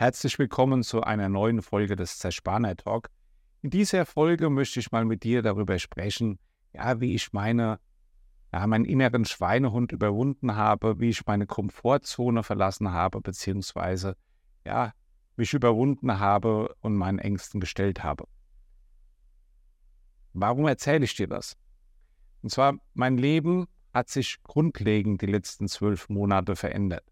[0.00, 3.10] Herzlich willkommen zu einer neuen Folge des Zerspaner Talk.
[3.60, 6.38] In dieser Folge möchte ich mal mit dir darüber sprechen,
[6.72, 7.78] ja, wie ich meine,
[8.50, 14.16] ja, meinen inneren Schweinehund überwunden habe, wie ich meine Komfortzone verlassen habe, beziehungsweise
[14.64, 14.94] ja,
[15.36, 18.24] mich überwunden habe und meinen Ängsten gestellt habe.
[20.32, 21.58] Warum erzähle ich dir das?
[22.40, 27.04] Und zwar, mein Leben hat sich grundlegend die letzten zwölf Monate verändert.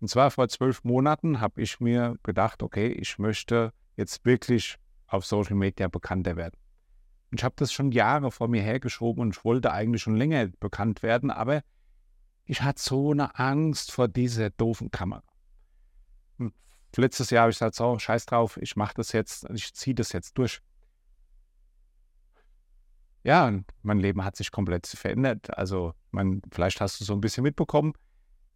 [0.00, 5.24] Und zwar vor zwölf Monaten habe ich mir gedacht, okay, ich möchte jetzt wirklich auf
[5.24, 6.58] Social Media bekannter werden.
[7.30, 10.48] Und ich habe das schon Jahre vor mir hergeschoben und ich wollte eigentlich schon länger
[10.60, 11.62] bekannt werden, aber
[12.44, 15.24] ich hatte so eine Angst vor dieser doofen Kamera.
[16.38, 16.54] Und
[16.96, 20.12] letztes Jahr habe ich gesagt, so, scheiß drauf, ich mache das jetzt, ich ziehe das
[20.12, 20.60] jetzt durch.
[23.24, 25.56] Ja, und mein Leben hat sich komplett verändert.
[25.58, 27.94] Also, man, vielleicht hast du so ein bisschen mitbekommen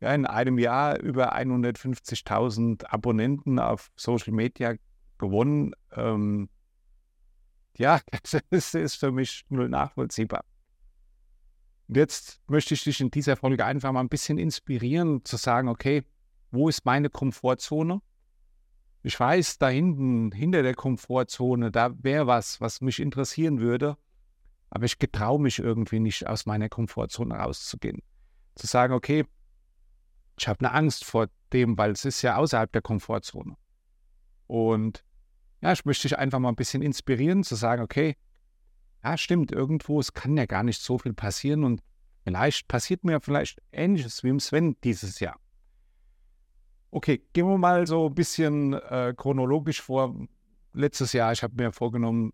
[0.01, 4.75] ja, in einem Jahr über 150.000 Abonnenten auf Social Media
[5.19, 5.73] gewonnen.
[5.93, 6.49] Ähm,
[7.77, 8.01] ja,
[8.51, 10.45] das ist für mich null nachvollziehbar.
[11.89, 15.69] Und jetzt möchte ich dich in dieser Folge einfach mal ein bisschen inspirieren, zu sagen,
[15.69, 16.05] okay,
[16.51, 18.01] wo ist meine Komfortzone?
[19.03, 23.97] Ich weiß, da hinten, hinter der Komfortzone, da wäre was, was mich interessieren würde,
[24.69, 28.03] aber ich getraue mich irgendwie nicht, aus meiner Komfortzone rauszugehen.
[28.55, 29.25] Zu sagen, okay,
[30.41, 33.57] ich habe eine Angst vor dem, weil es ist ja außerhalb der Komfortzone.
[34.47, 35.05] Und
[35.61, 38.17] ja, ich möchte dich einfach mal ein bisschen inspirieren, zu sagen, okay,
[39.05, 41.83] ja, stimmt, irgendwo, es kann ja gar nicht so viel passieren und
[42.25, 45.39] vielleicht passiert mir vielleicht Ähnliches wie im Sven dieses Jahr.
[46.91, 50.15] Okay, gehen wir mal so ein bisschen äh, chronologisch vor.
[50.73, 52.33] Letztes Jahr, ich habe mir vorgenommen,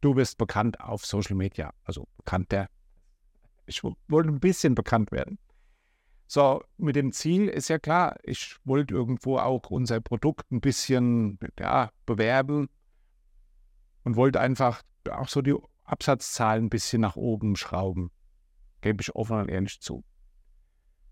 [0.00, 2.68] du wirst bekannt auf Social Media, also bekannter.
[3.66, 5.38] Ich wollte ein bisschen bekannt werden.
[6.32, 11.40] So, mit dem Ziel ist ja klar, ich wollte irgendwo auch unser Produkt ein bisschen
[11.58, 12.68] ja, bewerben
[14.04, 18.12] und wollte einfach auch so die Absatzzahlen ein bisschen nach oben schrauben.
[18.80, 20.04] Gebe ich offen und ehrlich zu.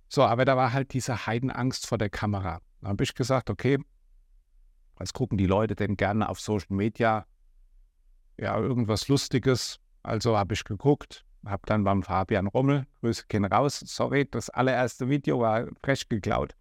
[0.07, 2.61] So, aber da war halt diese Heidenangst vor der Kamera.
[2.81, 3.81] Da habe ich gesagt, okay,
[4.95, 7.27] was gucken die Leute denn gerne auf Social Media?
[8.37, 9.81] Ja, irgendwas Lustiges.
[10.05, 15.09] Also habe ich geguckt, habe dann beim Fabian Rommel, Grüße gehen raus, sorry, das allererste
[15.09, 16.55] Video war frech geklaut.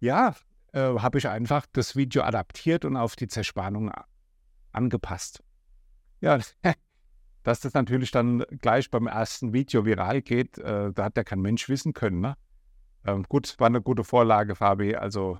[0.00, 0.34] Ja,
[0.72, 3.90] äh, habe ich einfach das Video adaptiert und auf die Zerspannung
[4.72, 5.42] angepasst.
[6.20, 6.38] Ja,
[7.42, 11.40] dass das natürlich dann gleich beim ersten Video viral geht, äh, da hat ja kein
[11.40, 12.20] Mensch wissen können.
[12.20, 12.36] Ne?
[13.04, 14.94] Ähm, gut, war eine gute Vorlage, Fabi.
[14.94, 15.38] Also,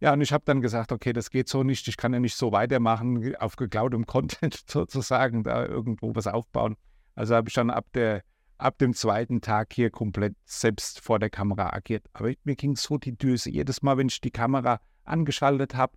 [0.00, 1.86] ja, und ich habe dann gesagt, okay, das geht so nicht.
[1.86, 6.76] Ich kann ja nicht so weitermachen, auf geklautem Content sozusagen, da irgendwo was aufbauen.
[7.14, 8.22] Also habe ich dann ab, der,
[8.58, 12.06] ab dem zweiten Tag hier komplett selbst vor der Kamera agiert.
[12.12, 13.50] Aber mir ging so die Düse.
[13.50, 15.96] Jedes Mal, wenn ich die Kamera angeschaltet habe.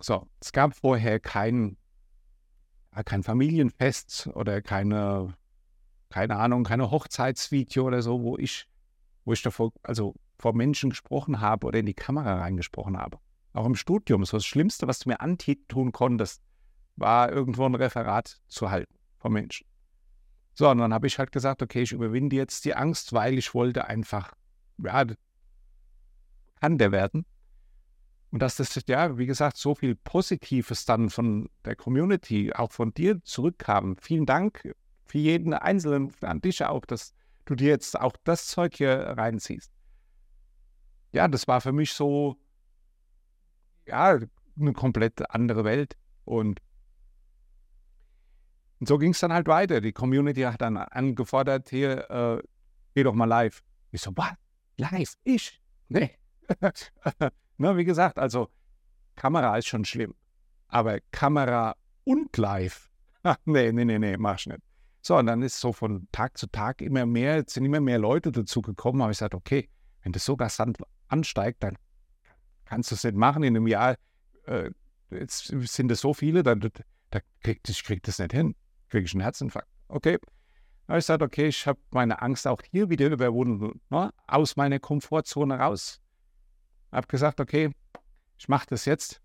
[0.00, 1.76] So, es gab vorher kein,
[3.04, 5.34] kein Familienfest oder keine,
[6.08, 8.66] keine Ahnung, keine Hochzeitsvideo oder so, wo ich,
[9.24, 13.18] wo ich davor, also vor Menschen gesprochen habe oder in die Kamera reingesprochen habe.
[13.52, 16.42] Auch im Studium, so das Schlimmste, was du mir antun konntest,
[16.96, 19.66] war irgendwo ein Referat zu halten vom Menschen.
[20.54, 23.54] So, und dann habe ich halt gesagt, okay, ich überwinde jetzt die Angst, weil ich
[23.54, 24.34] wollte einfach,
[24.78, 25.04] ja,
[26.60, 27.24] kann der werden.
[28.30, 32.94] Und dass das, ja, wie gesagt, so viel Positives dann von der Community, auch von
[32.94, 33.96] dir zurückkam.
[33.96, 34.74] Vielen Dank
[35.06, 37.12] für jeden Einzelnen, an dich auch, dass
[37.44, 39.72] du dir jetzt auch das Zeug hier reinziehst.
[41.12, 42.36] Ja, das war für mich so,
[43.88, 44.20] ja,
[44.58, 45.96] eine komplett andere Welt.
[46.24, 46.60] Und
[48.80, 49.82] und so ging es dann halt weiter.
[49.82, 52.42] Die Community hat dann angefordert, hier, äh,
[52.94, 53.62] geh doch mal live.
[53.92, 54.32] Ich so, was?
[54.78, 55.14] Live?
[55.22, 55.60] Ich?
[55.88, 56.16] Nee.
[57.58, 58.48] ne, wie gesagt, also
[59.16, 60.14] Kamera ist schon schlimm.
[60.68, 62.88] Aber Kamera und live?
[63.44, 64.60] nee, nee, nee, nee, mach's nicht.
[65.02, 68.32] So, und dann ist so von Tag zu Tag immer mehr, sind immer mehr Leute
[68.32, 69.02] dazu gekommen.
[69.02, 69.68] Habe ich gesagt, okay,
[70.02, 71.76] wenn das so rasant ansteigt, dann
[72.64, 73.42] kannst du es nicht machen.
[73.42, 73.96] In einem Jahr
[74.46, 74.70] äh,
[75.10, 76.60] jetzt sind es so viele, dann
[77.10, 78.54] da krieg, ich krieg das nicht hin
[78.90, 79.68] kriege ich einen Herzinfarkt.
[79.88, 80.18] Okay.
[80.86, 84.12] Da habe ich gesagt, okay, ich habe meine Angst auch hier wieder überwunden, ne?
[84.26, 86.00] aus meiner Komfortzone raus.
[86.90, 87.70] Habe gesagt, okay,
[88.36, 89.22] ich mache das jetzt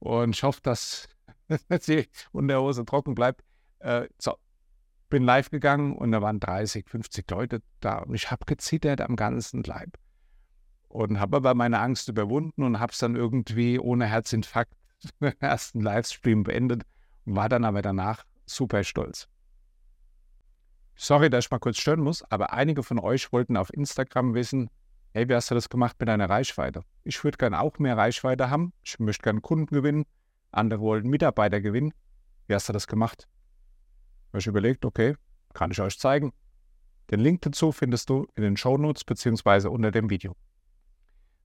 [0.00, 1.08] und ich hoffe, dass
[1.86, 3.42] die Unterhose trocken bleibt.
[3.78, 4.34] Äh, so,
[5.08, 9.16] bin live gegangen und da waren 30, 50 Leute da und ich habe gezittert am
[9.16, 9.96] ganzen Leib.
[10.88, 14.72] Und habe aber meine Angst überwunden und habe es dann irgendwie ohne Herzinfarkt
[15.20, 16.82] den ersten Livestream beendet
[17.24, 19.28] und war dann aber danach super stolz.
[20.96, 24.68] Sorry, dass ich mal kurz stören muss, aber einige von euch wollten auf Instagram wissen,
[25.12, 26.82] hey, wie hast du das gemacht mit deiner Reichweite?
[27.04, 28.72] Ich würde gerne auch mehr Reichweite haben.
[28.82, 30.06] Ich möchte gerne Kunden gewinnen.
[30.50, 31.92] Andere wollen Mitarbeiter gewinnen.
[32.46, 33.28] Wie hast du das gemacht?
[34.28, 35.14] Habe ich überlegt, okay,
[35.54, 36.32] kann ich euch zeigen.
[37.10, 40.36] Den Link dazu findest du in den Shownotes beziehungsweise unter dem Video.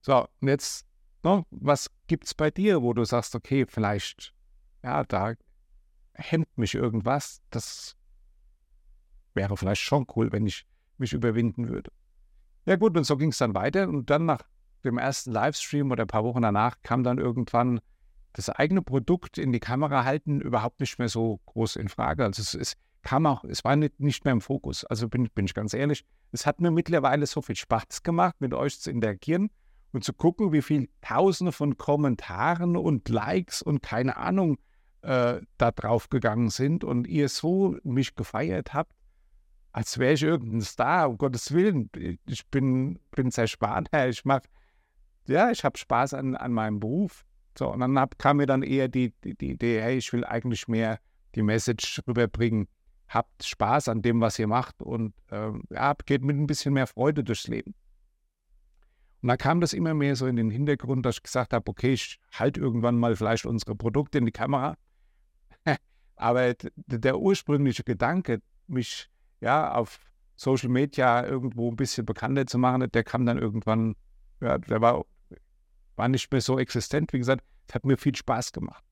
[0.01, 0.85] So, und jetzt,
[1.23, 4.33] no, ne, was gibt es bei dir, wo du sagst, okay, vielleicht,
[4.83, 5.35] ja, da
[6.13, 7.41] hemmt mich irgendwas.
[7.49, 7.95] Das
[9.33, 10.65] wäre vielleicht schon cool, wenn ich
[10.97, 11.91] mich überwinden würde.
[12.65, 13.87] Ja gut, und so ging es dann weiter.
[13.89, 14.41] Und dann nach
[14.83, 17.79] dem ersten Livestream oder ein paar Wochen danach kam dann irgendwann
[18.33, 22.23] das eigene Produkt in die Kamera halten überhaupt nicht mehr so groß in Frage.
[22.23, 22.73] Also es, es
[23.03, 24.85] kam auch, es war nicht, nicht mehr im Fokus.
[24.85, 28.53] Also bin, bin ich ganz ehrlich, es hat mir mittlerweile so viel Spaß gemacht, mit
[28.53, 29.51] euch zu interagieren
[29.91, 34.57] und zu gucken, wie viele Tausende von Kommentaren und Likes und keine Ahnung
[35.03, 38.93] äh, da drauf gegangen sind und ihr so mich gefeiert habt
[39.73, 41.89] als wäre ich irgendein Star, um Gottes Willen.
[42.27, 44.43] Ich bin, bin sehr Spaner, ich mache,
[45.27, 47.25] ja, ich habe Spaß an, an meinem Beruf.
[47.57, 50.23] So, und dann hab, kam mir dann eher die, die, die Idee, hey, ich will
[50.25, 50.99] eigentlich mehr
[51.35, 52.67] die Message rüberbringen.
[53.07, 56.87] Habt Spaß an dem, was ihr macht und äh, ja, geht mit ein bisschen mehr
[56.87, 57.73] Freude durchs Leben.
[59.21, 61.93] Und da kam das immer mehr so in den Hintergrund, dass ich gesagt habe, okay,
[61.93, 64.75] ich halte irgendwann mal vielleicht unsere Produkte in die Kamera.
[66.23, 69.09] Aber der ursprüngliche Gedanke, mich
[69.41, 69.99] ja, auf
[70.37, 73.97] Social Media irgendwo ein bisschen bekannter zu machen, der kam dann irgendwann,
[74.39, 75.03] ja, der war,
[75.97, 77.11] war nicht mehr so existent.
[77.11, 78.85] Wie gesagt, es hat mir viel Spaß gemacht.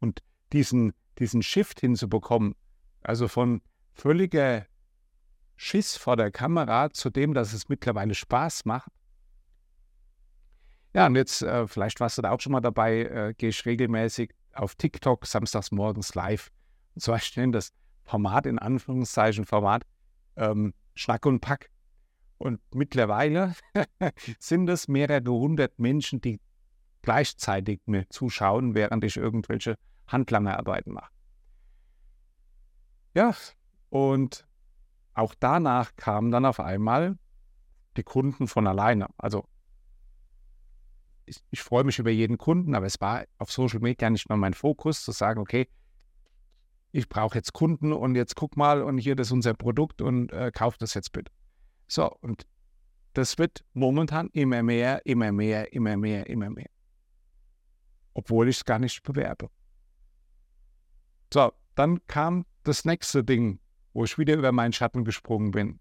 [0.00, 0.22] Und
[0.54, 2.54] diesen, diesen Shift hinzubekommen,
[3.02, 3.60] also von
[3.92, 4.64] völliger
[5.56, 8.90] Schiss vor der Kamera zu dem, dass es mittlerweile Spaß macht.
[10.94, 13.66] Ja, und jetzt, äh, vielleicht warst du da auch schon mal dabei, äh, gehe ich
[13.66, 16.50] regelmäßig auf TikTok samstags morgens live.
[16.98, 17.20] Und zwar
[17.52, 17.72] das
[18.02, 19.84] Format in Anführungszeichen Format
[20.34, 21.70] ähm, Schnack und Pack.
[22.38, 23.54] Und mittlerweile
[24.40, 26.40] sind es mehrere hundert Menschen, die
[27.02, 29.76] gleichzeitig mir zuschauen, während ich irgendwelche
[30.08, 31.12] Handlangerarbeiten mache.
[33.14, 33.32] Ja,
[33.90, 34.44] und
[35.14, 37.16] auch danach kamen dann auf einmal
[37.96, 39.06] die Kunden von alleine.
[39.18, 39.44] Also
[41.26, 44.36] ich, ich freue mich über jeden Kunden, aber es war auf Social Media nicht mehr
[44.36, 45.68] mein Fokus, zu sagen, okay,
[46.92, 50.32] ich brauche jetzt Kunden und jetzt guck mal und hier das ist unser Produkt und
[50.32, 51.30] äh, kauf das jetzt bitte.
[51.86, 52.46] So, und
[53.14, 56.70] das wird momentan immer mehr, immer mehr, immer mehr, immer mehr.
[58.14, 59.48] Obwohl ich es gar nicht bewerbe.
[61.32, 63.60] So, dann kam das nächste Ding,
[63.92, 65.80] wo ich wieder über meinen Schatten gesprungen bin.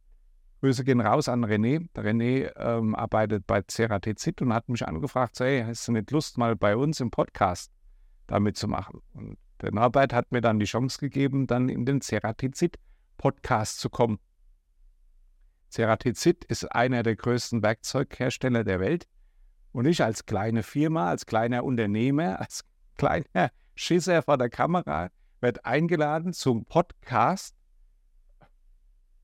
[0.62, 1.88] Grüße gehen raus an René.
[1.96, 6.12] Der René ähm, arbeitet bei Ceratizid und hat mich angefragt, so, hey, hast du nicht
[6.12, 7.72] Lust, mal bei uns im Podcast
[8.26, 9.02] damit zu machen?
[9.14, 14.20] Und Norbert hat mir dann die Chance gegeben, dann in den Ceratizid-Podcast zu kommen.
[15.70, 19.08] Ceratizid ist einer der größten Werkzeughersteller der Welt.
[19.72, 22.64] Und ich als kleine Firma, als kleiner Unternehmer, als
[22.98, 25.10] kleiner Schisser vor der Kamera,
[25.40, 27.56] werde eingeladen zum Podcast.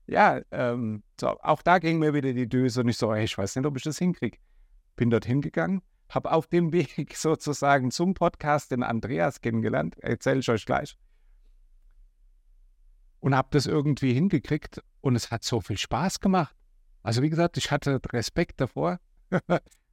[0.06, 3.36] Ja, ähm, so, auch da ging mir wieder die Döse und ich so, hey, ich
[3.36, 4.38] weiß nicht, ob ich das hinkriege.
[4.96, 5.82] Bin dorthin gegangen,
[6.14, 10.96] habe auf dem Weg sozusagen zum Podcast den Andreas kennengelernt, erzähle ich euch gleich.
[13.20, 16.54] Und habe das irgendwie hingekriegt und es hat so viel Spaß gemacht.
[17.02, 19.00] Also wie gesagt, ich hatte Respekt davor.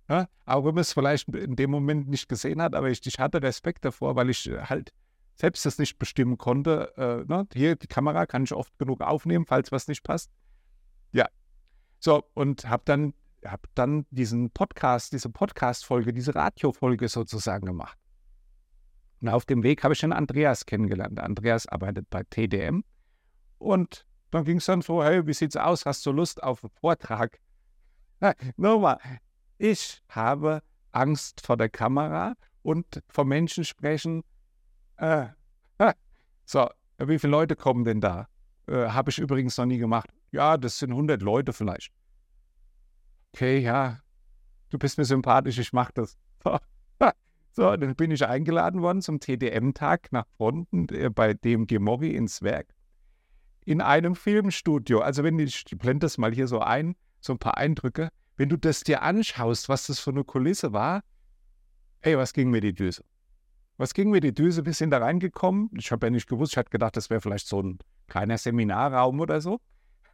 [0.09, 3.19] ja, auch wenn man es vielleicht in dem Moment nicht gesehen hat, aber ich, ich,
[3.19, 4.93] hatte Respekt davor, weil ich halt
[5.35, 6.93] selbst das nicht bestimmen konnte.
[6.97, 7.47] Äh, ne?
[7.53, 10.29] Hier, die Kamera kann ich oft genug aufnehmen, falls was nicht passt.
[11.11, 11.27] Ja.
[11.99, 13.13] So, und habe dann
[13.45, 17.97] habe dann diesen Podcast, diese Podcast-Folge, diese Radio-Folge sozusagen gemacht.
[19.21, 21.19] Und auf dem Weg habe ich dann Andreas kennengelernt.
[21.19, 22.83] Andreas arbeitet bei TDM.
[23.59, 25.85] Und dann ging es dann so, hey, wie sieht's aus?
[25.85, 27.39] Hast du Lust auf einen Vortrag?
[28.57, 28.97] Nochmal,
[29.57, 32.33] ich habe Angst vor der Kamera
[32.63, 34.23] und vor Menschen sprechen.
[34.97, 35.27] Äh,
[36.45, 38.27] so, wie viele Leute kommen denn da?
[38.67, 40.09] Äh, habe ich übrigens noch nie gemacht.
[40.31, 41.91] Ja, das sind 100 Leute vielleicht
[43.33, 43.99] okay, ja,
[44.69, 46.17] du bist mir sympathisch, ich mach das.
[47.53, 52.41] So, dann bin ich eingeladen worden zum TDM-Tag nach Fronten äh, bei DMG Mori ins
[52.41, 52.73] Werk.
[53.65, 55.01] In einem Filmstudio.
[55.01, 58.09] Also, wenn ich, ich blende das mal hier so ein, so ein paar Eindrücke.
[58.37, 61.03] Wenn du das dir anschaust, was das für eine Kulisse war,
[62.01, 63.03] ey, was ging mir die Düse?
[63.75, 64.65] Was ging mir die Düse?
[64.65, 65.69] Wir sind da reingekommen.
[65.77, 69.19] Ich habe ja nicht gewusst, ich hatte gedacht, das wäre vielleicht so ein kleiner Seminarraum
[69.19, 69.59] oder so.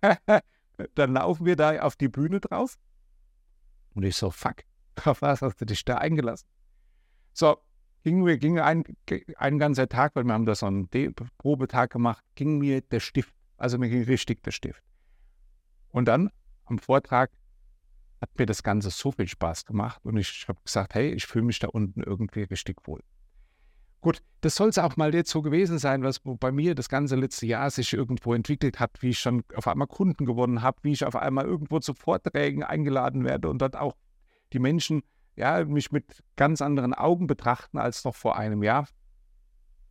[0.96, 2.78] dann laufen wir da auf die Bühne drauf
[3.98, 4.64] und ich so, fuck,
[5.06, 6.48] auf was hast du dich da eingelassen?
[7.34, 7.58] So,
[8.04, 8.84] ging mir, ging ein,
[9.38, 13.00] ein ganzer Tag, weil wir haben da so einen De Probetag gemacht, ging mir der
[13.00, 14.84] Stift, also mir ging richtig der Stift.
[15.90, 16.30] Und dann
[16.66, 17.32] am Vortrag
[18.22, 21.46] hat mir das Ganze so viel Spaß gemacht und ich habe gesagt, hey, ich fühle
[21.46, 23.02] mich da unten irgendwie richtig wohl.
[24.08, 27.18] Gut, das soll es auch mal jetzt so gewesen sein, was bei mir das ganze
[27.18, 30.94] letzte Jahr sich irgendwo entwickelt hat, wie ich schon auf einmal Kunden gewonnen habe, wie
[30.94, 33.98] ich auf einmal irgendwo zu Vorträgen eingeladen werde und dort auch
[34.54, 35.04] die Menschen
[35.36, 38.88] ja, mich mit ganz anderen Augen betrachten als noch vor einem Jahr.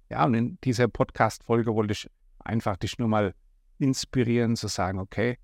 [0.09, 2.09] Ja, und in dieser Podcast-Folge wollte ich
[2.39, 3.35] einfach dich nur mal
[3.77, 5.37] inspirieren, zu sagen, okay,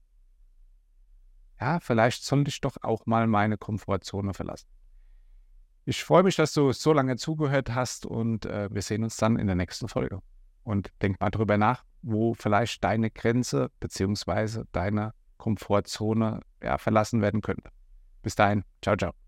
[1.60, 4.66] ja, vielleicht sollte ich doch auch mal meine Komfortzone verlassen.
[5.84, 9.36] Ich freue mich, dass du so lange zugehört hast und äh, wir sehen uns dann
[9.36, 10.20] in der nächsten Folge.
[10.62, 14.62] Und denk mal drüber nach, wo vielleicht deine Grenze bzw.
[14.70, 17.70] deine Komfortzone ja, verlassen werden könnte.
[18.22, 19.21] Bis dahin, ciao, ciao.